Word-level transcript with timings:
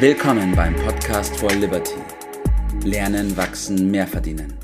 Willkommen 0.00 0.54
beim 0.54 0.76
Podcast 0.76 1.36
for 1.38 1.50
Liberty. 1.50 1.96
Lernen, 2.84 3.36
wachsen, 3.36 3.90
mehr 3.90 4.06
verdienen. 4.06 4.54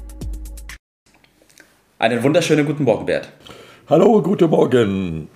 Einen 1.99 2.23
wunderschönen 2.23 2.65
guten 2.65 2.85
Morgen, 2.85 3.05
Bert. 3.05 3.33
Hallo, 3.89 4.23
guten 4.23 4.49
Morgen. 4.49 5.27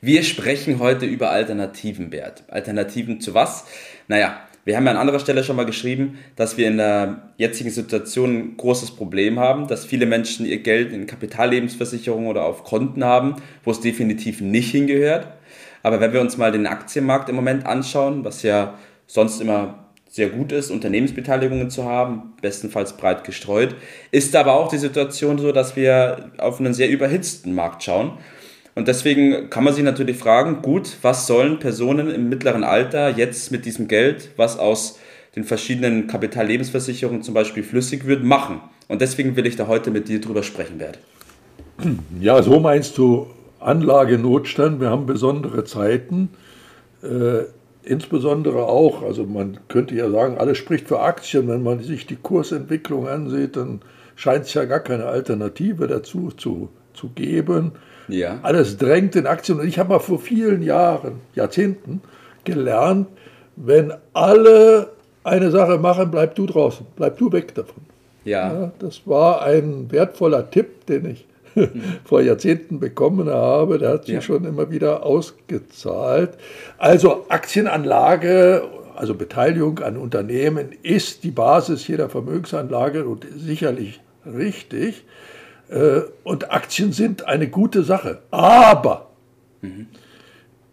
Wir 0.00 0.24
sprechen 0.24 0.80
heute 0.80 1.06
über 1.06 1.30
Alternativen, 1.30 2.10
Bert. 2.10 2.42
Alternativen 2.48 3.20
zu 3.20 3.32
was? 3.32 3.64
Naja, 4.08 4.40
wir 4.64 4.76
haben 4.76 4.86
ja 4.86 4.90
an 4.90 4.98
anderer 4.98 5.20
Stelle 5.20 5.44
schon 5.44 5.54
mal 5.54 5.66
geschrieben, 5.66 6.18
dass 6.34 6.56
wir 6.56 6.66
in 6.66 6.78
der 6.78 7.30
jetzigen 7.36 7.70
Situation 7.70 8.36
ein 8.36 8.56
großes 8.56 8.90
Problem 8.96 9.38
haben, 9.38 9.68
dass 9.68 9.84
viele 9.84 10.06
Menschen 10.06 10.46
ihr 10.46 10.58
Geld 10.58 10.92
in 10.92 11.06
Kapitallebensversicherungen 11.06 12.26
oder 12.26 12.44
auf 12.44 12.64
Konten 12.64 13.04
haben, 13.04 13.36
wo 13.62 13.70
es 13.70 13.80
definitiv 13.80 14.40
nicht 14.40 14.72
hingehört. 14.72 15.28
Aber 15.84 16.00
wenn 16.00 16.14
wir 16.14 16.22
uns 16.22 16.38
mal 16.38 16.50
den 16.50 16.66
Aktienmarkt 16.66 17.28
im 17.28 17.36
Moment 17.36 17.66
anschauen, 17.66 18.24
was 18.24 18.42
ja 18.42 18.74
sonst 19.06 19.42
immer 19.42 19.90
sehr 20.08 20.30
gut 20.30 20.50
ist, 20.50 20.70
Unternehmensbeteiligungen 20.70 21.68
zu 21.68 21.84
haben, 21.84 22.32
bestenfalls 22.40 22.96
breit 22.96 23.22
gestreut, 23.22 23.76
ist 24.10 24.34
aber 24.34 24.54
auch 24.54 24.68
die 24.68 24.78
Situation 24.78 25.38
so, 25.38 25.52
dass 25.52 25.76
wir 25.76 26.30
auf 26.38 26.58
einen 26.58 26.72
sehr 26.72 26.88
überhitzten 26.88 27.54
Markt 27.54 27.82
schauen. 27.82 28.12
Und 28.74 28.88
deswegen 28.88 29.50
kann 29.50 29.62
man 29.62 29.74
sich 29.74 29.84
natürlich 29.84 30.16
fragen, 30.16 30.62
gut, 30.62 30.96
was 31.02 31.26
sollen 31.26 31.58
Personen 31.58 32.10
im 32.10 32.30
mittleren 32.30 32.64
Alter 32.64 33.10
jetzt 33.10 33.52
mit 33.52 33.66
diesem 33.66 33.86
Geld, 33.86 34.30
was 34.38 34.58
aus 34.58 34.98
den 35.36 35.44
verschiedenen 35.44 36.06
Kapitallebensversicherungen 36.06 37.22
zum 37.22 37.34
Beispiel 37.34 37.62
flüssig 37.62 38.06
wird, 38.06 38.24
machen? 38.24 38.62
Und 38.88 39.02
deswegen 39.02 39.36
will 39.36 39.44
ich 39.44 39.56
da 39.56 39.66
heute 39.66 39.90
mit 39.90 40.08
dir 40.08 40.20
drüber 40.20 40.42
sprechen 40.42 40.80
werden. 40.80 40.98
Ja, 42.20 42.42
so 42.42 42.58
meinst 42.58 42.96
du 42.96 43.26
Anlagenotstand. 43.64 44.80
Wir 44.80 44.90
haben 44.90 45.06
besondere 45.06 45.64
Zeiten. 45.64 46.30
Äh, 47.02 47.44
insbesondere 47.82 48.64
auch, 48.64 49.02
also 49.02 49.24
man 49.24 49.58
könnte 49.68 49.94
ja 49.94 50.10
sagen, 50.10 50.38
alles 50.38 50.58
spricht 50.58 50.88
für 50.88 51.00
Aktien. 51.00 51.48
Wenn 51.48 51.62
man 51.62 51.80
sich 51.80 52.06
die 52.06 52.16
Kursentwicklung 52.16 53.08
ansieht, 53.08 53.56
dann 53.56 53.80
scheint 54.16 54.44
es 54.44 54.54
ja 54.54 54.64
gar 54.64 54.80
keine 54.80 55.06
Alternative 55.06 55.86
dazu 55.86 56.30
zu, 56.36 56.68
zu 56.94 57.08
geben. 57.10 57.72
Ja. 58.08 58.38
Alles 58.42 58.76
drängt 58.76 59.16
in 59.16 59.26
Aktien. 59.26 59.60
Und 59.60 59.66
ich 59.66 59.78
habe 59.78 59.90
mal 59.90 59.98
vor 59.98 60.18
vielen 60.18 60.62
Jahren, 60.62 61.20
Jahrzehnten 61.34 62.02
gelernt, 62.44 63.08
wenn 63.56 63.92
alle 64.12 64.90
eine 65.22 65.50
Sache 65.50 65.78
machen, 65.78 66.10
bleib 66.10 66.34
du 66.34 66.46
draußen, 66.46 66.86
bleib 66.96 67.18
du 67.18 67.32
weg 67.32 67.54
davon. 67.54 67.82
Ja. 68.24 68.52
ja 68.52 68.72
das 68.78 69.06
war 69.06 69.42
ein 69.42 69.90
wertvoller 69.90 70.50
Tipp, 70.50 70.86
den 70.86 71.10
ich 71.10 71.26
vor 72.04 72.20
Jahrzehnten 72.20 72.80
bekommen 72.80 73.28
habe. 73.28 73.78
Der 73.78 73.90
hat 73.90 74.06
sich 74.06 74.14
ja. 74.14 74.20
schon 74.20 74.44
immer 74.44 74.70
wieder 74.70 75.04
ausgezahlt. 75.04 76.36
Also 76.78 77.26
Aktienanlage, 77.28 78.62
also 78.94 79.14
Beteiligung 79.14 79.80
an 79.80 79.96
Unternehmen 79.96 80.70
ist 80.82 81.24
die 81.24 81.30
Basis 81.30 81.86
jeder 81.86 82.08
Vermögensanlage 82.08 83.04
und 83.06 83.26
sicherlich 83.36 84.00
richtig. 84.24 85.04
Äh, 85.68 86.02
und 86.22 86.50
Aktien 86.52 86.92
sind 86.92 87.26
eine 87.26 87.48
gute 87.48 87.82
Sache. 87.82 88.22
Aber 88.30 89.10
mhm. 89.62 89.88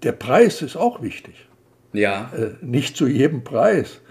der 0.04 0.12
Preis 0.12 0.62
ist 0.62 0.76
auch 0.76 1.02
wichtig. 1.02 1.48
Ja. 1.94 2.32
Äh, 2.36 2.64
nicht 2.66 2.96
zu 2.96 3.08
jedem 3.08 3.44
Preis. 3.44 4.02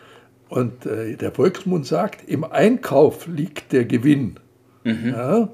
Und 0.49 0.85
äh, 0.85 1.17
der 1.17 1.33
Volksmund 1.33 1.87
sagt, 1.87 2.29
im 2.29 2.45
Einkauf 2.45 3.27
liegt 3.29 3.73
der 3.73 3.85
Gewinn. 3.85 4.41
Mhm. 4.85 5.11
Ja? 5.11 5.49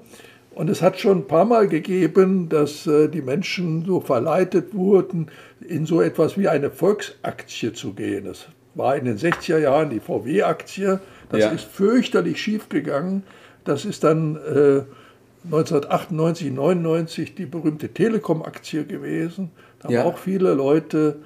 Und 0.57 0.71
es 0.71 0.81
hat 0.81 0.99
schon 0.99 1.19
ein 1.19 1.27
paar 1.27 1.45
Mal 1.45 1.69
gegeben, 1.69 2.49
dass 2.49 2.85
die 2.85 3.21
Menschen 3.21 3.85
so 3.85 4.01
verleitet 4.01 4.73
wurden, 4.75 5.31
in 5.61 5.85
so 5.85 6.01
etwas 6.01 6.39
wie 6.39 6.49
eine 6.49 6.71
Volksaktie 6.71 7.75
zu 7.75 7.93
gehen. 7.93 8.25
Das 8.25 8.47
war 8.75 8.97
in 8.97 9.05
den 9.05 9.19
60er 9.19 9.59
Jahren 9.59 9.91
die 9.91 10.01
VW-Aktie. 10.01 11.01
Das 11.29 11.41
ja. 11.41 11.51
ist 11.51 11.65
fürchterlich 11.65 12.41
schief 12.41 12.71
gegangen. 12.71 13.23
Das 13.65 13.85
ist 13.85 14.03
dann 14.03 14.37
äh, 14.37 14.85
1998, 15.45 16.51
99 16.51 17.35
die 17.35 17.45
berühmte 17.45 17.91
Telekom-Aktie 17.91 18.87
gewesen. 18.87 19.51
Da 19.81 19.91
ja. 19.91 20.01
haben 20.01 20.07
auch 20.07 20.17
viele 20.17 20.55
Leute 20.55 21.17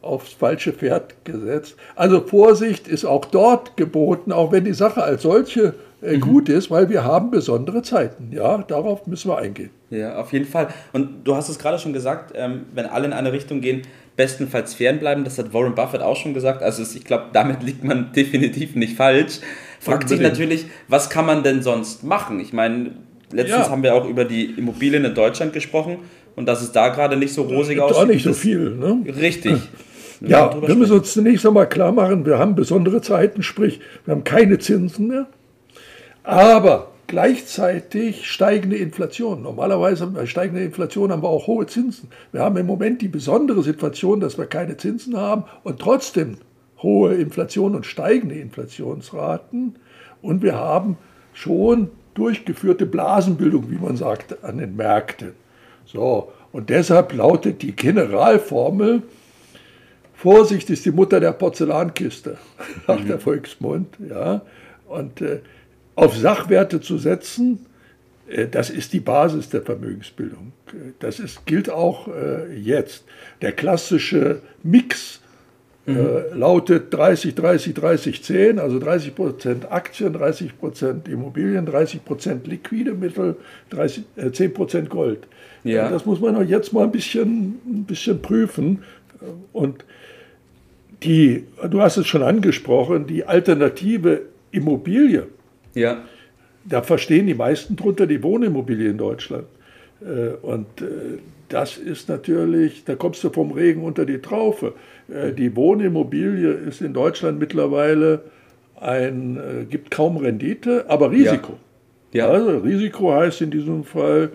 aufs 0.00 0.32
falsche 0.32 0.72
Pferd 0.72 1.22
gesetzt. 1.26 1.76
Also 1.96 2.22
Vorsicht 2.22 2.88
ist 2.88 3.04
auch 3.04 3.26
dort 3.26 3.76
geboten, 3.76 4.32
auch 4.32 4.52
wenn 4.52 4.64
die 4.64 4.72
Sache 4.72 5.02
als 5.02 5.20
solche 5.20 5.74
äh, 6.02 6.16
mhm. 6.16 6.20
gut 6.20 6.48
ist, 6.48 6.70
weil 6.70 6.88
wir 6.88 7.04
haben 7.04 7.30
besondere 7.30 7.82
Zeiten. 7.82 8.30
Ja, 8.32 8.58
darauf 8.58 9.06
müssen 9.06 9.30
wir 9.30 9.38
eingehen. 9.38 9.70
Ja, 9.90 10.18
auf 10.18 10.32
jeden 10.32 10.46
Fall. 10.46 10.68
Und 10.92 11.24
du 11.24 11.34
hast 11.34 11.48
es 11.48 11.58
gerade 11.58 11.78
schon 11.78 11.92
gesagt, 11.92 12.32
ähm, 12.34 12.66
wenn 12.74 12.86
alle 12.86 13.06
in 13.06 13.12
eine 13.12 13.32
Richtung 13.32 13.60
gehen, 13.60 13.82
bestenfalls 14.16 14.74
fernbleiben. 14.74 15.24
Das 15.24 15.38
hat 15.38 15.54
Warren 15.54 15.74
Buffett 15.74 16.02
auch 16.02 16.16
schon 16.16 16.34
gesagt. 16.34 16.62
Also 16.62 16.82
ich 16.82 17.04
glaube, 17.04 17.26
damit 17.32 17.62
liegt 17.62 17.84
man 17.84 18.12
definitiv 18.16 18.74
nicht 18.74 18.96
falsch. 18.96 19.40
Fragt 19.80 20.08
sich 20.10 20.20
natürlich, 20.20 20.66
was 20.88 21.08
kann 21.08 21.24
man 21.24 21.42
denn 21.42 21.62
sonst 21.62 22.04
machen? 22.04 22.38
Ich 22.38 22.52
meine, 22.52 22.90
Letztens 23.32 23.66
ja. 23.66 23.70
haben 23.70 23.82
wir 23.82 23.94
auch 23.94 24.08
über 24.08 24.24
die 24.24 24.46
Immobilien 24.56 25.04
in 25.04 25.14
Deutschland 25.14 25.52
gesprochen 25.52 25.98
und 26.34 26.46
dass 26.46 26.62
es 26.62 26.72
da 26.72 26.88
gerade 26.88 27.16
nicht 27.16 27.32
so 27.32 27.42
rosig 27.42 27.78
aussieht. 27.80 27.96
Auch 27.96 28.06
nicht 28.06 28.24
so 28.24 28.32
viel, 28.32 28.70
ne? 28.70 29.02
Richtig. 29.06 29.56
Ja, 30.20 30.60
wir 30.60 30.74
müssen 30.74 30.98
uns 30.98 31.12
zunächst 31.12 31.46
einmal 31.46 31.68
klar 31.68 31.92
machen, 31.92 32.26
wir 32.26 32.38
haben 32.38 32.54
besondere 32.54 33.00
Zeiten, 33.00 33.42
sprich, 33.42 33.80
wir 34.04 34.12
haben 34.12 34.24
keine 34.24 34.58
Zinsen 34.58 35.06
mehr, 35.06 35.28
aber 36.30 36.92
gleichzeitig 37.08 38.24
steigende 38.30 38.76
Inflation. 38.76 39.42
Normalerweise 39.42 40.06
bei 40.06 40.26
steigender 40.26 40.62
Inflation 40.62 41.10
haben 41.10 41.24
wir 41.24 41.28
auch 41.28 41.48
hohe 41.48 41.66
Zinsen. 41.66 42.08
Wir 42.30 42.40
haben 42.40 42.56
im 42.56 42.66
Moment 42.66 43.02
die 43.02 43.08
besondere 43.08 43.64
Situation, 43.64 44.20
dass 44.20 44.38
wir 44.38 44.46
keine 44.46 44.76
Zinsen 44.76 45.16
haben 45.16 45.44
und 45.64 45.80
trotzdem 45.80 46.36
hohe 46.78 47.14
Inflation 47.14 47.74
und 47.74 47.84
steigende 47.84 48.36
Inflationsraten. 48.36 49.74
Und 50.22 50.42
wir 50.42 50.54
haben 50.54 50.98
schon 51.32 51.90
durchgeführte 52.14 52.86
Blasenbildung, 52.86 53.68
wie 53.68 53.78
man 53.78 53.96
sagt, 53.96 54.44
an 54.44 54.58
den 54.58 54.76
Märkten. 54.76 55.32
So, 55.84 56.32
und 56.52 56.70
deshalb 56.70 57.12
lautet 57.12 57.62
die 57.62 57.74
Generalformel, 57.74 59.02
Vorsicht 60.14 60.70
ist 60.70 60.84
die 60.84 60.92
Mutter 60.92 61.18
der 61.18 61.32
Porzellankiste, 61.32 62.38
sagt 62.86 63.04
mhm. 63.04 63.08
der 63.08 63.18
Volksmund. 63.18 63.96
Ja. 64.08 64.42
Und 64.86 65.20
äh, 65.22 65.40
auf 66.00 66.16
Sachwerte 66.16 66.80
zu 66.80 66.96
setzen, 66.98 67.66
äh, 68.28 68.46
das 68.48 68.70
ist 68.70 68.92
die 68.92 69.00
Basis 69.00 69.50
der 69.50 69.62
Vermögensbildung. 69.62 70.52
Das 70.98 71.20
ist, 71.20 71.44
gilt 71.46 71.68
auch 71.68 72.08
äh, 72.08 72.56
jetzt. 72.56 73.04
Der 73.42 73.52
klassische 73.52 74.40
Mix 74.62 75.20
mhm. 75.84 75.96
äh, 75.96 76.34
lautet 76.34 76.92
30, 76.94 77.34
30, 77.34 77.74
30, 77.74 78.22
10, 78.22 78.58
also 78.58 78.78
30 78.78 79.14
Prozent 79.14 79.70
Aktien, 79.70 80.12
30 80.14 80.58
Prozent 80.58 81.08
Immobilien, 81.08 81.66
30 81.66 82.04
Prozent 82.04 82.46
liquide 82.46 82.94
Mittel, 82.94 83.36
30, 83.68 84.04
äh, 84.16 84.30
10 84.30 84.54
Prozent 84.54 84.90
Gold. 84.90 85.26
Ja. 85.64 85.88
Äh, 85.88 85.90
das 85.90 86.06
muss 86.06 86.20
man 86.20 86.34
auch 86.36 86.42
jetzt 86.42 86.72
mal 86.72 86.84
ein 86.84 86.92
bisschen, 86.92 87.60
ein 87.66 87.84
bisschen 87.84 88.22
prüfen. 88.22 88.84
Und 89.52 89.84
die, 91.02 91.44
du 91.68 91.82
hast 91.82 91.98
es 91.98 92.06
schon 92.06 92.22
angesprochen, 92.22 93.06
die 93.06 93.24
alternative 93.24 94.22
Immobilie. 94.50 95.26
Ja. 95.74 96.04
Da 96.64 96.82
verstehen 96.82 97.26
die 97.26 97.34
meisten 97.34 97.76
drunter 97.76 98.06
die 98.06 98.22
Wohnimmobilie 98.22 98.90
in 98.90 98.98
Deutschland. 98.98 99.46
Äh, 100.02 100.34
und 100.42 100.66
äh, 100.80 101.18
das 101.48 101.76
ist 101.78 102.08
natürlich, 102.08 102.84
da 102.84 102.94
kommst 102.94 103.24
du 103.24 103.30
vom 103.30 103.52
Regen 103.52 103.82
unter 103.82 104.04
die 104.04 104.18
Traufe. 104.18 104.74
Äh, 105.08 105.32
die 105.32 105.54
Wohnimmobilie 105.56 106.50
ist 106.50 106.80
in 106.80 106.92
Deutschland 106.92 107.38
mittlerweile 107.38 108.22
ein, 108.80 109.66
gibt 109.68 109.90
kaum 109.90 110.16
Rendite, 110.16 110.86
aber 110.88 111.10
Risiko. 111.10 111.58
Ja. 112.12 112.28
ja. 112.28 112.32
Also 112.32 112.58
Risiko 112.58 113.12
heißt 113.12 113.42
in 113.42 113.50
diesem 113.50 113.84
Fall 113.84 114.30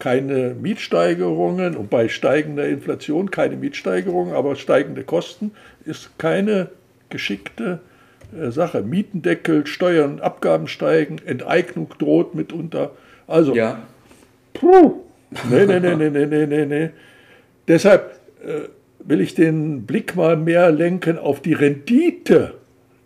keine 0.00 0.56
Mietsteigerungen 0.60 1.76
und 1.76 1.88
bei 1.88 2.08
steigender 2.08 2.66
Inflation 2.66 3.30
keine 3.30 3.54
Mietsteigerungen, 3.54 4.34
aber 4.34 4.56
steigende 4.56 5.04
Kosten 5.04 5.52
ist 5.84 6.18
keine 6.18 6.70
geschickte 7.10 7.78
Sache. 8.48 8.82
Mietendeckel, 8.82 9.66
Steuern, 9.66 10.20
Abgaben 10.20 10.68
steigen, 10.68 11.18
Enteignung 11.24 11.88
droht 11.98 12.34
mitunter. 12.34 12.92
Also 13.26 13.54
ja. 13.54 13.82
Puh. 14.54 15.00
Nee, 15.50 15.66
nee, 15.66 15.80
nee, 15.80 15.96
nee, 15.96 16.10
nee, 16.10 16.26
nee, 16.26 16.46
nee, 16.46 16.66
nee. 16.66 16.90
Deshalb 17.68 18.18
äh, 18.44 18.68
will 18.98 19.20
ich 19.20 19.34
den 19.34 19.86
Blick 19.86 20.14
mal 20.16 20.36
mehr 20.36 20.70
lenken 20.70 21.18
auf 21.18 21.40
die 21.40 21.54
Rendite. 21.54 22.54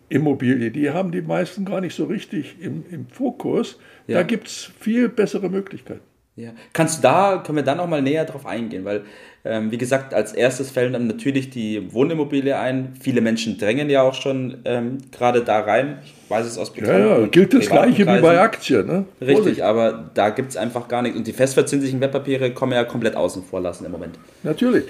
Immobilie, 0.09 0.71
die 0.71 0.89
haben 0.91 1.11
die 1.11 1.21
meisten 1.21 1.65
gar 1.65 1.81
nicht 1.81 1.95
so 1.95 2.05
richtig 2.05 2.55
im, 2.61 2.85
im 2.89 3.07
Fokus. 3.07 3.77
Ja. 4.07 4.19
Da 4.19 4.23
gibt 4.23 4.47
es 4.47 4.71
viel 4.79 5.09
bessere 5.09 5.49
Möglichkeiten. 5.49 6.01
Ja. 6.37 6.51
Kannst 6.71 6.99
du 6.99 7.01
da, 7.01 7.41
können 7.43 7.55
wir 7.55 7.63
dann 7.63 7.77
noch 7.77 7.87
mal 7.87 8.03
näher 8.03 8.23
drauf 8.23 8.45
eingehen, 8.45 8.85
weil, 8.85 9.01
ähm, 9.43 9.71
wie 9.71 9.77
gesagt, 9.79 10.13
als 10.13 10.33
erstes 10.33 10.69
fällt 10.69 10.93
dann 10.93 11.07
natürlich 11.07 11.49
die 11.49 11.91
Wohnimmobilie 11.91 12.57
ein. 12.59 12.93
Viele 13.01 13.21
Menschen 13.21 13.57
drängen 13.57 13.89
ja 13.89 14.03
auch 14.03 14.13
schon 14.13 14.59
ähm, 14.65 14.99
gerade 15.11 15.43
da 15.43 15.61
rein. 15.61 15.97
Ich 16.05 16.13
weiß 16.29 16.45
es 16.45 16.59
aus 16.59 16.71
Bekannten. 16.71 17.07
Ja, 17.07 17.19
ja, 17.21 17.25
gilt 17.25 17.55
das 17.55 17.67
Gleiche 17.67 18.05
wie 18.05 18.21
bei 18.21 18.39
Aktien. 18.39 18.85
Ne? 18.85 19.05
Richtig, 19.19 19.37
Vorsicht. 19.37 19.61
aber 19.63 20.11
da 20.13 20.29
gibt 20.29 20.51
es 20.51 20.57
einfach 20.57 20.87
gar 20.87 21.01
nichts. 21.01 21.17
Und 21.17 21.25
die 21.25 21.33
festverzinslichen 21.33 21.99
Wertpapiere 22.01 22.51
kommen 22.51 22.73
ja 22.73 22.83
komplett 22.83 23.15
außen 23.15 23.41
vor 23.41 23.59
lassen 23.59 23.85
im 23.85 23.91
Moment. 23.91 24.19
Natürlich. 24.43 24.83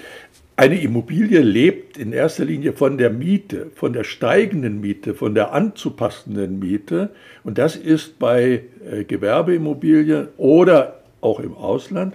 eine 0.56 0.78
Immobilie 0.78 1.40
lebt 1.40 1.96
in 1.96 2.12
erster 2.12 2.44
Linie 2.44 2.74
von 2.74 2.98
der 2.98 3.08
Miete, 3.08 3.68
von 3.74 3.94
der 3.94 4.04
steigenden 4.04 4.82
Miete, 4.82 5.14
von 5.14 5.34
der 5.34 5.54
anzupassenden 5.54 6.58
Miete. 6.58 7.08
Und 7.42 7.56
das 7.56 7.74
ist 7.74 8.18
bei 8.18 8.64
äh, 8.90 9.04
Gewerbeimmobilien 9.04 10.28
oder 10.36 10.97
auch 11.20 11.40
im 11.40 11.54
Ausland 11.54 12.14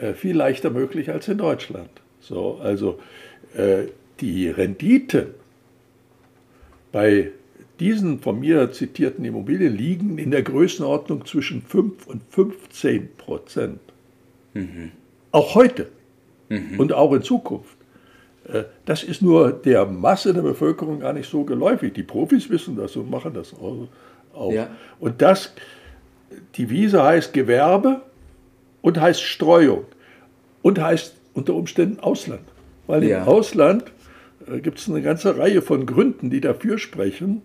äh, 0.00 0.12
viel 0.14 0.36
leichter 0.36 0.70
möglich 0.70 1.10
als 1.10 1.28
in 1.28 1.38
Deutschland. 1.38 1.90
So, 2.20 2.58
also 2.62 2.98
äh, 3.54 3.84
die 4.20 4.48
Renditen 4.48 5.28
bei 6.92 7.30
diesen 7.80 8.18
von 8.20 8.40
mir 8.40 8.72
zitierten 8.72 9.24
Immobilien 9.24 9.76
liegen 9.76 10.18
in 10.18 10.30
der 10.30 10.42
Größenordnung 10.42 11.24
zwischen 11.26 11.62
5 11.62 12.06
und 12.06 12.22
15 12.30 13.16
Prozent. 13.16 13.80
Mhm. 14.54 14.92
Auch 15.30 15.54
heute 15.54 15.88
mhm. 16.48 16.80
und 16.80 16.92
auch 16.92 17.12
in 17.12 17.22
Zukunft. 17.22 17.76
Äh, 18.48 18.64
das 18.84 19.02
ist 19.02 19.22
nur 19.22 19.52
der 19.52 19.86
Masse 19.86 20.34
der 20.34 20.42
Bevölkerung 20.42 21.00
gar 21.00 21.12
nicht 21.12 21.30
so 21.30 21.44
geläufig. 21.44 21.94
Die 21.94 22.02
Profis 22.02 22.50
wissen 22.50 22.76
das 22.76 22.96
und 22.96 23.10
machen 23.10 23.34
das 23.34 23.54
auch. 23.54 24.52
Ja. 24.52 24.68
Und 24.98 25.22
das, 25.22 25.52
die 26.54 26.70
Wiese 26.70 27.02
heißt 27.02 27.32
Gewerbe 27.32 28.02
und 28.88 28.98
heißt 28.98 29.22
Streuung 29.22 29.84
und 30.62 30.80
heißt 30.80 31.14
unter 31.34 31.52
Umständen 31.54 32.00
Ausland. 32.00 32.40
Weil 32.86 33.04
ja. 33.04 33.22
im 33.22 33.28
Ausland 33.28 33.84
äh, 34.50 34.60
gibt 34.60 34.78
es 34.78 34.88
eine 34.88 35.02
ganze 35.02 35.36
Reihe 35.36 35.60
von 35.60 35.84
Gründen, 35.84 36.30
die 36.30 36.40
dafür 36.40 36.78
sprechen. 36.78 37.42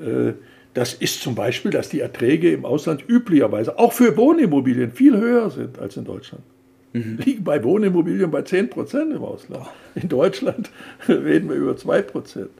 Äh, 0.00 0.34
das 0.72 0.94
ist 0.94 1.22
zum 1.22 1.34
Beispiel, 1.34 1.72
dass 1.72 1.88
die 1.88 1.98
Erträge 1.98 2.52
im 2.52 2.64
Ausland 2.64 3.02
üblicherweise 3.08 3.80
auch 3.80 3.92
für 3.92 4.16
Wohnimmobilien 4.16 4.92
viel 4.92 5.16
höher 5.16 5.50
sind 5.50 5.80
als 5.80 5.96
in 5.96 6.04
Deutschland. 6.04 6.44
Mhm. 6.92 7.18
Liegen 7.24 7.42
bei 7.42 7.62
Wohnimmobilien 7.64 8.30
bei 8.30 8.42
10 8.42 8.70
Prozent 8.70 9.12
im 9.12 9.24
Ausland. 9.24 9.66
In 9.96 10.08
Deutschland 10.08 10.70
reden 11.08 11.48
wir 11.48 11.56
über 11.56 11.76
2 11.76 12.02
Prozent. 12.02 12.50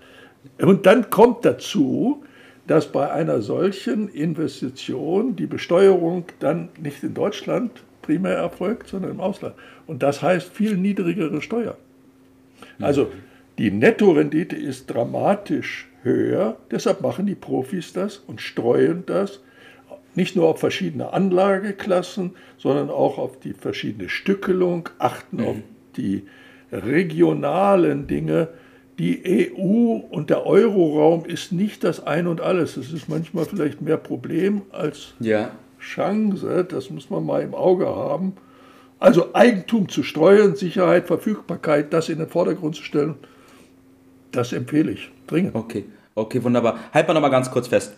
Und 0.58 0.84
dann 0.84 1.10
kommt 1.10 1.44
dazu, 1.44 2.24
dass 2.66 2.90
bei 2.90 3.08
einer 3.12 3.40
solchen 3.40 4.08
Investition 4.08 5.36
die 5.36 5.46
Besteuerung 5.46 6.24
dann 6.40 6.70
nicht 6.80 7.04
in 7.04 7.14
Deutschland 7.14 7.70
primär 8.02 8.35
erfolgt, 8.35 8.88
sondern 8.88 9.12
im 9.12 9.20
Ausland. 9.20 9.55
Und 9.87 10.02
das 10.02 10.23
heißt 10.23 10.52
viel 10.52 10.76
niedrigere 10.76 11.43
Steuern. 11.43 11.76
Also 12.79 13.11
die 13.58 13.70
Nettorendite 13.70 14.56
ist 14.56 14.87
dramatisch 14.87 15.88
höher, 16.02 16.56
deshalb 16.70 17.02
machen 17.02 17.26
die 17.26 17.35
Profis 17.35 17.93
das 17.93 18.17
und 18.17 18.41
streuen 18.41 19.05
das 19.06 19.41
nicht 20.14 20.37
nur 20.37 20.49
auf 20.49 20.61
verschiedene 20.61 21.12
Anlageklassen, 21.12 22.32
sondern 22.58 22.91
auch 22.91 23.19
auf 23.19 23.38
die 23.38 23.52
verschiedene 23.52 24.08
Stückelung, 24.08 24.88
achten 24.99 25.37
mhm. 25.38 25.44
auf 25.47 25.56
die 25.97 26.25
regionalen 26.73 28.06
Dinge. 28.06 28.49
Die 28.99 29.50
EU 29.55 30.00
und 30.11 30.29
der 30.29 30.47
Euroraum 30.47 31.25
ist 31.25 31.52
nicht 31.52 31.85
das 31.85 32.05
Ein 32.06 32.26
und 32.26 32.41
Alles. 32.41 32.76
Es 32.76 32.93
ist 32.93 33.08
manchmal 33.08 33.47
vielleicht 33.47 33.81
mehr 33.81 33.97
Problem 33.97 34.62
als 34.73 35.14
ja. 35.20 35.52
Chance. 35.80 36.66
Das 36.68 36.90
muss 36.90 37.10
man 37.10 37.24
mal 37.24 37.42
im 37.42 37.54
Auge 37.54 37.86
haben. 37.86 38.34
Also 38.98 39.34
Eigentum 39.34 39.88
zu 39.88 40.02
steuern, 40.02 40.54
Sicherheit, 40.56 41.06
Verfügbarkeit, 41.06 41.92
das 41.92 42.10
in 42.10 42.18
den 42.18 42.28
Vordergrund 42.28 42.76
zu 42.76 42.82
stellen, 42.82 43.14
das 44.30 44.52
empfehle 44.52 44.92
ich 44.92 45.10
dringend. 45.26 45.54
Okay, 45.54 45.86
okay, 46.14 46.44
wunderbar. 46.44 46.78
Halten 46.92 47.08
wir 47.08 47.14
nochmal 47.14 47.30
ganz 47.30 47.50
kurz 47.50 47.68
fest. 47.68 47.94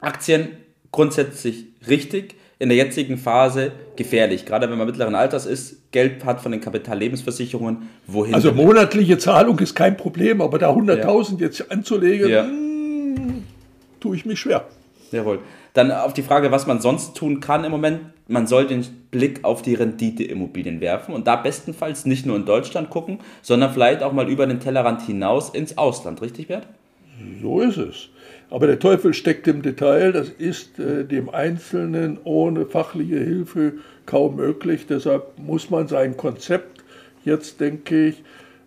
Aktien 0.00 0.48
grundsätzlich 0.90 1.66
richtig, 1.86 2.34
in 2.58 2.70
der 2.70 2.76
jetzigen 2.76 3.18
Phase 3.18 3.72
gefährlich. 3.96 4.46
Gerade 4.46 4.70
wenn 4.70 4.78
man 4.78 4.86
mittleren 4.86 5.14
Alters 5.14 5.46
ist, 5.46 5.92
Geld 5.92 6.24
hat 6.24 6.40
von 6.40 6.52
den 6.52 6.60
Kapitallebensversicherungen, 6.60 7.88
wohin? 8.06 8.34
Also 8.34 8.52
monatliche 8.52 9.18
Zahlung 9.18 9.58
ist 9.58 9.74
kein 9.74 9.96
Problem, 9.96 10.40
aber 10.40 10.58
da 10.58 10.72
100.000 10.72 11.32
ja. 11.32 11.46
jetzt 11.46 11.70
anzulegen, 11.70 12.30
ja. 12.30 12.44
mh, 12.44 12.50
hm, 12.50 13.44
tue 14.00 14.16
ich 14.16 14.24
mich 14.24 14.40
schwer. 14.40 14.66
Jawohl. 15.12 15.40
Dann 15.72 15.90
auf 15.90 16.14
die 16.14 16.22
Frage, 16.22 16.50
was 16.50 16.66
man 16.66 16.80
sonst 16.80 17.16
tun 17.16 17.40
kann 17.40 17.64
im 17.64 17.70
Moment. 17.70 18.00
Man 18.28 18.46
soll 18.46 18.66
den 18.66 18.84
Blick 19.10 19.44
auf 19.44 19.62
die 19.62 19.74
Renditeimmobilien 19.74 20.80
werfen 20.80 21.14
und 21.14 21.26
da 21.26 21.36
bestenfalls 21.36 22.06
nicht 22.06 22.26
nur 22.26 22.36
in 22.36 22.44
Deutschland 22.44 22.90
gucken, 22.90 23.20
sondern 23.42 23.72
vielleicht 23.72 24.02
auch 24.02 24.12
mal 24.12 24.28
über 24.28 24.46
den 24.46 24.58
Tellerrand 24.58 25.02
hinaus 25.02 25.50
ins 25.50 25.78
Ausland. 25.78 26.22
Richtig, 26.22 26.48
Bert? 26.48 26.66
So 27.40 27.60
ist 27.60 27.76
es. 27.76 28.08
Aber 28.50 28.66
der 28.66 28.78
Teufel 28.78 29.14
steckt 29.14 29.48
im 29.48 29.62
Detail. 29.62 30.12
Das 30.12 30.28
ist 30.28 30.78
äh, 30.78 31.04
dem 31.04 31.30
Einzelnen 31.30 32.18
ohne 32.24 32.66
fachliche 32.66 33.18
Hilfe 33.18 33.74
kaum 34.06 34.36
möglich. 34.36 34.86
Deshalb 34.88 35.38
muss 35.38 35.70
man 35.70 35.88
sein 35.88 36.16
Konzept 36.16 36.84
jetzt, 37.24 37.60
denke 37.60 38.08
ich, 38.08 38.22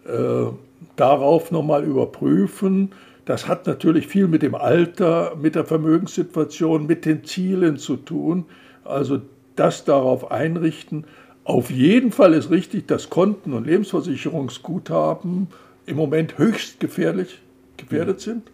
äh, 0.05 0.51
darauf 0.95 1.51
nochmal 1.51 1.83
überprüfen. 1.83 2.91
Das 3.29 3.47
hat 3.47 3.67
natürlich 3.67 4.07
viel 4.07 4.27
mit 4.27 4.41
dem 4.41 4.55
Alter, 4.55 5.35
mit 5.39 5.53
der 5.53 5.63
Vermögenssituation, 5.63 6.87
mit 6.87 7.05
den 7.05 7.23
Zielen 7.25 7.77
zu 7.77 7.95
tun. 7.95 8.45
Also 8.83 9.21
das 9.55 9.85
darauf 9.85 10.31
einrichten. 10.31 11.05
Auf 11.43 11.69
jeden 11.69 12.11
Fall 12.11 12.33
ist 12.33 12.49
richtig, 12.49 12.87
dass 12.87 13.11
Konten 13.11 13.53
und 13.53 13.67
Lebensversicherungsguthaben 13.67 15.45
im 15.85 15.95
Moment 15.95 16.39
höchst 16.39 16.79
gefährlich 16.79 17.39
gefährdet 17.77 18.19
sind 18.19 18.49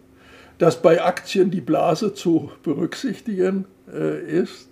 dass 0.58 0.80
bei 0.80 1.02
Aktien 1.02 1.50
die 1.50 1.60
Blase 1.60 2.14
zu 2.14 2.50
berücksichtigen 2.62 3.66
äh, 3.92 4.40
ist. 4.40 4.70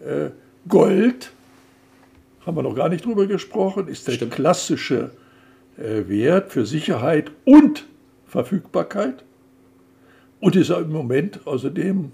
Äh, 0.00 0.30
Gold, 0.68 1.32
haben 2.46 2.56
wir 2.56 2.62
noch 2.62 2.76
gar 2.76 2.88
nicht 2.88 3.04
drüber 3.04 3.26
gesprochen, 3.26 3.88
ist 3.88 4.06
der 4.06 4.12
Stimmt. 4.12 4.32
klassische 4.32 5.10
äh, 5.76 6.08
Wert 6.08 6.52
für 6.52 6.66
Sicherheit 6.66 7.32
und 7.44 7.86
Verfügbarkeit 8.26 9.24
und 10.44 10.56
ist 10.56 10.68
im 10.68 10.92
Moment 10.92 11.40
außerdem 11.46 12.10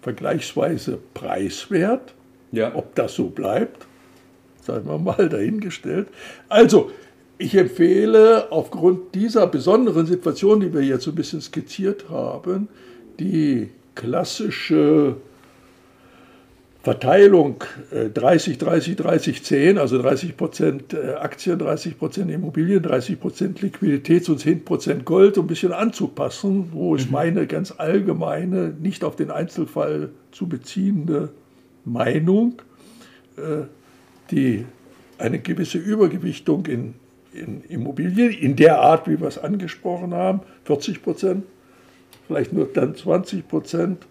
vergleichsweise 0.00 1.00
preiswert. 1.12 2.14
Ja. 2.52 2.72
Ob 2.76 2.94
das 2.94 3.16
so 3.16 3.30
bleibt, 3.30 3.84
seien 4.62 4.86
wir 4.86 4.96
mal 4.96 5.28
dahingestellt. 5.28 6.06
Also, 6.48 6.92
ich 7.36 7.56
empfehle 7.56 8.52
aufgrund 8.52 9.12
dieser 9.16 9.48
besonderen 9.48 10.06
Situation, 10.06 10.60
die 10.60 10.72
wir 10.72 10.82
jetzt 10.82 11.02
so 11.02 11.10
ein 11.10 11.16
bisschen 11.16 11.40
skizziert 11.40 12.08
haben, 12.08 12.68
die 13.18 13.70
klassische 13.96 15.16
Verteilung 16.88 17.62
30, 18.14 18.56
30, 18.56 18.96
30, 18.96 19.44
10, 19.44 19.76
also 19.76 20.00
30 20.00 20.38
Prozent 20.38 20.94
äh, 20.94 21.16
Aktien, 21.16 21.58
30 21.58 21.98
Prozent 21.98 22.30
Immobilien, 22.30 22.82
30 22.82 23.20
Prozent 23.20 23.60
Liquidität 23.60 24.26
und 24.30 24.38
10 24.38 24.64
Prozent 24.64 25.04
Gold 25.04 25.36
ein 25.36 25.46
bisschen 25.46 25.72
anzupassen, 25.72 26.70
wo 26.72 26.94
ist 26.94 27.08
mhm. 27.08 27.12
meine 27.12 27.46
ganz 27.46 27.74
allgemeine, 27.76 28.72
nicht 28.80 29.04
auf 29.04 29.16
den 29.16 29.30
Einzelfall 29.30 30.08
zu 30.32 30.48
beziehende 30.48 31.28
Meinung, 31.84 32.62
äh, 33.36 33.66
die 34.30 34.64
eine 35.18 35.40
gewisse 35.40 35.76
Übergewichtung 35.76 36.64
in 36.64 36.94
in 37.34 37.62
Immobilien 37.64 38.30
in 38.30 38.56
der 38.56 38.80
Art, 38.80 39.06
wie 39.06 39.20
wir 39.20 39.28
es 39.28 39.36
angesprochen 39.36 40.14
haben, 40.14 40.40
40 40.64 41.02
Prozent, 41.02 41.44
vielleicht 42.26 42.54
nur 42.54 42.64
dann 42.64 42.94
20 42.94 43.46
Prozent 43.46 44.06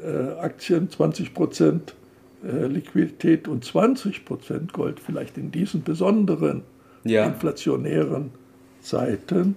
äh, 0.00 0.38
Aktien, 0.38 0.88
20 0.88 1.34
Prozent 1.34 1.94
Liquidität 2.42 3.48
und 3.48 3.64
20 3.64 4.24
Prozent 4.24 4.72
Gold, 4.72 5.00
vielleicht 5.00 5.38
in 5.38 5.52
diesen 5.52 5.82
besonderen 5.82 6.62
ja. 7.04 7.24
inflationären 7.24 8.30
Zeiten. 8.80 9.56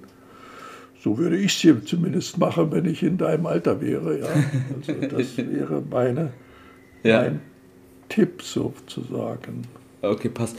So 1.04 1.18
würde 1.18 1.38
ich 1.38 1.63
es 1.63 1.86
zumindest 1.86 2.38
machen, 2.38 2.72
wenn 2.72 2.86
ich 2.86 3.04
in 3.04 3.18
deinem 3.18 3.46
Alter 3.46 3.82
wäre. 3.82 4.20
Ja. 4.20 4.27
Also 4.75 4.94
das 5.18 5.38
wäre 5.38 5.84
meine, 5.89 6.32
ja. 7.04 7.22
mein 7.22 7.42
Tipp 8.10 8.42
sozusagen. 8.42 9.63
Okay, 10.01 10.30
passt. 10.30 10.58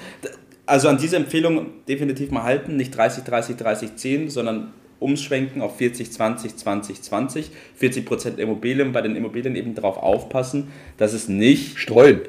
Also 0.67 0.89
an 0.89 0.99
diese 0.99 1.17
Empfehlung 1.17 1.67
definitiv 1.89 2.31
mal 2.33 2.43
halten, 2.43 2.77
nicht 2.77 2.97
30, 2.97 3.25
30, 3.25 3.57
30, 3.57 3.97
10, 3.97 4.31
sondern 4.31 4.73
umschwenken 4.99 5.63
auf 5.63 5.77
40, 5.77 6.13
20, 6.13 6.57
20, 6.57 7.03
20. 7.03 7.51
40 7.77 8.05
Prozent 8.05 8.39
Immobilien, 8.39 8.93
bei 8.93 9.03
den 9.03 9.17
Immobilien 9.17 9.57
eben 9.57 9.75
darauf 9.75 9.99
aufpassen, 9.99 10.69
dass 10.97 11.13
es 11.13 11.29
nicht... 11.29 11.79
Streuen. 11.79 12.21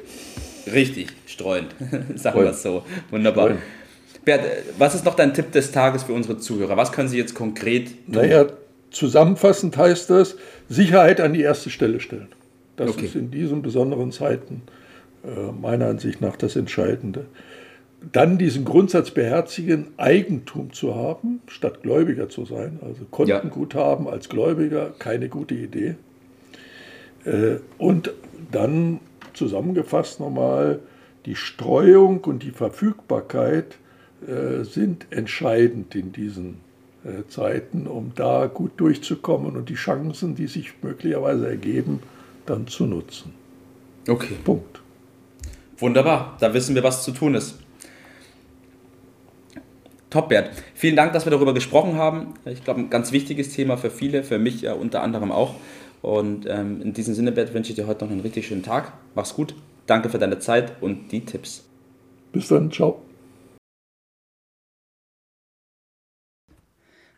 Richtig, 0.72 1.08
streuen. 1.26 1.68
Sagen 2.16 2.40
wir 2.42 2.50
es 2.50 2.62
so. 2.62 2.84
Wunderbar. 3.10 3.46
Streuen. 3.46 3.62
Bert, 4.26 4.44
was 4.78 4.94
ist 4.94 5.06
noch 5.06 5.16
dein 5.16 5.34
Tipp 5.34 5.54
des 5.54 5.72
Tages 5.72 6.04
für 6.04 6.12
unsere 6.12 6.38
Zuhörer? 6.38 6.76
Was 6.76 6.92
können 6.92 7.08
sie 7.08 7.18
jetzt 7.18 7.34
konkret 7.34 7.88
tun? 7.88 8.16
Naja, 8.16 8.48
zusammenfassend 8.92 9.78
heißt 9.78 10.10
das, 10.10 10.36
Sicherheit 10.68 11.22
an 11.22 11.34
die 11.34 11.42
erste 11.42 11.70
Stelle 11.70 12.02
stellen. 12.02 12.28
Das 12.76 12.90
okay. 12.90 13.06
ist 13.06 13.16
in 13.16 13.32
diesen 13.32 13.62
besonderen 13.62 14.12
Zeiten 14.12 14.64
äh, 15.24 15.52
meiner 15.52 15.88
Ansicht 15.88 16.20
nach 16.20 16.36
das 16.36 16.58
Entscheidende 16.58 17.26
dann 18.02 18.38
diesen 18.38 18.64
Grundsatz 18.64 19.12
beherzigen, 19.12 19.88
Eigentum 19.98 20.72
zu 20.72 20.96
haben, 20.96 21.42
statt 21.48 21.82
Gläubiger 21.82 22.30
zu 22.30 22.46
sein. 22.46 22.80
Also 22.82 23.06
Kontenguthaben 23.10 24.06
ja. 24.06 24.12
als 24.12 24.30
Gläubiger, 24.30 24.94
keine 25.00 25.30
gute 25.30 25.56
Idee. 25.56 25.96
Äh, 27.26 27.58
und 27.78 28.12
dann 28.52 29.00
zusammengefasst 29.34 30.20
nochmal 30.20 30.80
die 31.26 31.36
Streuung 31.36 32.24
und 32.24 32.44
die 32.44 32.52
Verfügbarkeit 32.52 33.78
äh, 34.26 34.64
sind 34.64 35.08
entscheidend 35.10 35.94
in 35.96 36.12
diesen 36.12 36.60
äh, 37.04 37.28
Zeiten, 37.28 37.88
um 37.88 38.14
da 38.16 38.48
gut 38.48 38.72
durchzukommen 38.78 39.56
und 39.56 39.70
die 39.70 39.76
Chancen, 39.76 40.36
die 40.36 40.48
sich 40.48 40.74
möglicherweise 40.82 41.48
ergeben, 41.48 42.00
dann 42.46 42.68
zu 42.68 42.86
nutzen. 42.86 43.34
Okay. 44.08 44.36
Punkt. 44.44 44.82
Wunderbar, 45.80 46.38
da 46.40 46.54
wissen 46.54 46.76
wir, 46.76 46.84
was 46.84 47.04
zu 47.04 47.12
tun 47.12 47.36
ist. 47.36 47.60
Top, 50.10 50.30
Bert. 50.30 50.52
Vielen 50.74 50.96
Dank, 50.96 51.12
dass 51.14 51.26
wir 51.26 51.32
darüber 51.32 51.54
gesprochen 51.54 51.96
haben. 51.96 52.36
Ich 52.46 52.64
glaube, 52.64 52.80
ein 52.80 52.90
ganz 52.90 53.12
wichtiges 53.12 53.54
Thema 53.54 53.78
für 53.78 53.92
viele, 53.92 54.24
für 54.24 54.40
mich 54.40 54.62
ja 54.62 54.74
unter 54.74 55.04
anderem 55.04 55.32
auch. 55.32 55.56
Und 56.02 56.46
ähm, 56.48 56.82
in 56.82 56.94
diesem 56.94 57.14
Sinne, 57.14 57.32
Bert, 57.32 57.54
wünsche 57.54 57.72
ich 57.72 57.76
dir 57.76 57.88
heute 57.88 58.06
noch 58.06 58.12
einen 58.12 58.22
richtig 58.22 58.48
schönen 58.48 58.64
Tag. 58.64 58.94
Mach's 59.16 59.34
gut. 59.34 59.56
Danke 59.86 60.10
für 60.10 60.20
deine 60.20 60.40
Zeit 60.40 60.74
und 60.82 61.12
die 61.12 61.26
Tipps. 61.26 61.66
Bis 62.32 62.48
dann, 62.48 62.72
ciao. 62.72 63.02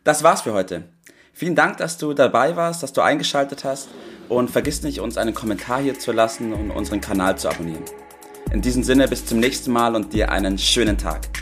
Das 0.02 0.22
war's 0.22 0.42
für 0.42 0.52
heute. 0.52 0.84
Vielen 1.32 1.54
Dank, 1.54 1.76
dass 1.76 1.98
du 1.98 2.12
dabei 2.12 2.56
warst, 2.56 2.82
dass 2.82 2.92
du 2.92 3.00
eingeschaltet 3.00 3.64
hast 3.64 3.88
und 4.28 4.50
vergiss 4.50 4.82
nicht, 4.82 5.00
uns 5.00 5.16
einen 5.16 5.34
Kommentar 5.34 5.80
hier 5.80 5.98
zu 5.98 6.12
lassen 6.12 6.52
und 6.52 6.70
unseren 6.70 7.00
Kanal 7.00 7.38
zu 7.38 7.48
abonnieren. 7.48 7.84
In 8.52 8.62
diesem 8.62 8.82
Sinne, 8.82 9.06
bis 9.08 9.26
zum 9.26 9.38
nächsten 9.38 9.70
Mal 9.70 9.94
und 9.94 10.12
dir 10.12 10.32
einen 10.32 10.58
schönen 10.58 10.98
Tag. 10.98 11.39